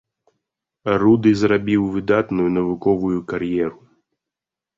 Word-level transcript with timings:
Руды 1.03 1.33
зрабіў 1.41 1.83
выдатную 1.97 2.47
навуковую 2.57 3.19
кар'еру. 3.35 3.79